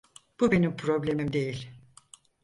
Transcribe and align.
Bu 0.39 0.51
benim 0.51 0.75
problemim 0.77 1.33
değil. 1.33 1.67